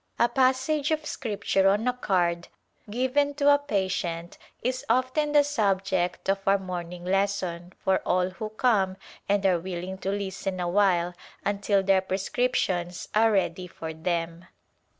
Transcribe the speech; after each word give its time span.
A 0.17 0.27
passage 0.27 0.89
of 0.89 1.05
Scripture 1.05 1.69
on 1.69 1.87
a 1.87 1.93
card 1.93 2.47
given 2.89 3.35
to 3.35 3.53
a 3.53 3.59
patient 3.59 4.39
is 4.63 4.83
often 4.89 5.31
the 5.31 5.43
subject 5.43 6.27
of 6.27 6.39
our 6.47 6.57
morning 6.57 7.05
lesson 7.05 7.73
for 7.77 7.99
all 8.03 8.31
who 8.31 8.49
come 8.49 8.97
and 9.29 9.45
are 9.45 9.59
willing 9.59 9.99
to 9.99 10.09
listen 10.09 10.59
a 10.59 10.67
while 10.67 11.13
until 11.45 11.83
their 11.83 12.01
prescriptions 12.01 13.09
are 13.13 13.31
ready 13.31 13.67
for 13.67 13.93
them. 13.93 14.45